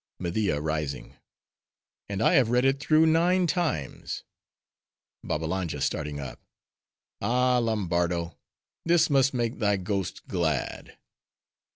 MEDIA 0.17 0.59
(rising)—And 0.59 2.23
I 2.23 2.33
have 2.33 2.49
read 2.49 2.65
it 2.65 2.79
through 2.79 3.05
nine 3.05 3.45
times. 3.45 4.23
BABBALANJA 5.23 5.79
(starting 5.83 6.19
up)—Ah, 6.19 7.59
Lombardo! 7.59 8.35
this 8.83 9.11
must 9.11 9.31
make 9.35 9.59
thy 9.59 9.77
ghost 9.77 10.25
glad! 10.27 10.97